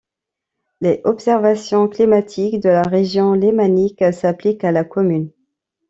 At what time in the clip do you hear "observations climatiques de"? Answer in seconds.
1.03-2.69